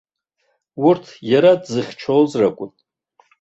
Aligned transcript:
Урҭ 0.87 1.05
иара 1.31 1.51
дзыхьчоз 1.61 2.31
ракәын. 2.39 2.71